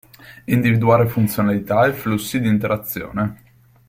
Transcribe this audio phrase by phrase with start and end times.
[0.45, 3.37] E individuare funzionalità e flussi di interazione.